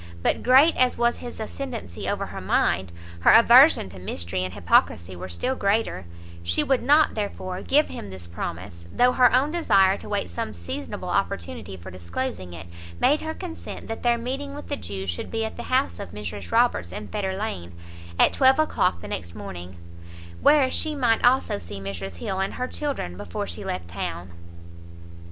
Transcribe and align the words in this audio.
But 0.23 0.41
great 0.41 0.75
as 0.77 0.97
was 0.97 1.17
his 1.17 1.39
[ascendancy] 1.39 2.09
over 2.09 2.25
her 2.25 2.41
mind, 2.41 2.91
her 3.19 3.29
aversion 3.31 3.87
to 3.89 3.99
mystery 3.99 4.43
and 4.43 4.55
hypocrisy 4.55 5.15
were 5.15 5.29
still 5.29 5.53
greater; 5.55 6.05
she 6.41 6.63
would 6.63 6.81
not, 6.81 7.13
therefore, 7.13 7.61
give 7.61 7.87
him 7.89 8.09
this 8.09 8.25
promise, 8.27 8.87
though 8.91 9.11
her 9.11 9.31
own 9.31 9.51
desire 9.51 9.97
to 9.99 10.09
wait 10.09 10.31
some 10.31 10.53
seasonable 10.53 11.09
opportunity 11.09 11.77
for 11.77 11.91
disclosing 11.91 12.51
it, 12.51 12.65
made 12.99 13.21
her 13.21 13.35
consent 13.35 13.87
that 13.89 14.01
their 14.01 14.17
meeting 14.17 14.55
with 14.55 14.69
the 14.69 14.75
Jew 14.75 15.05
should 15.05 15.29
be 15.29 15.45
at 15.45 15.55
the 15.55 15.61
house 15.69 15.99
of 15.99 16.09
Mrs 16.13 16.51
Roberts 16.51 16.91
in 16.91 17.07
Fetter 17.07 17.37
lane, 17.37 17.71
at 18.17 18.33
twelve 18.33 18.57
o'clock 18.57 19.01
the 19.01 19.07
next 19.07 19.35
morning; 19.35 19.77
where 20.41 20.71
she 20.71 20.95
might 20.95 21.23
also 21.23 21.59
see 21.59 21.79
Mrs 21.79 22.17
Hill 22.17 22.39
and 22.39 22.55
her 22.55 22.67
children 22.67 23.17
before 23.17 23.45
she 23.45 23.63
left 23.63 23.89
town. 23.89 24.31